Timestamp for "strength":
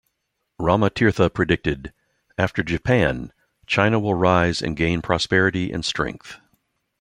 5.85-6.39